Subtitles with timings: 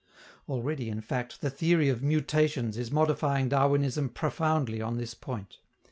[0.49, 5.59] Already, in fact, the theory of mutations is modifying Darwinism profoundly on this point.